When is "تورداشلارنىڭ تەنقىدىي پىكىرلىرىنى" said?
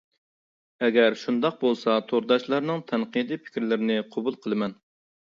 2.11-3.99